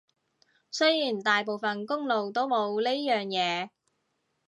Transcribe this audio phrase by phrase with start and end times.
[0.71, 3.69] 雖然大部分公路都冇呢樣嘢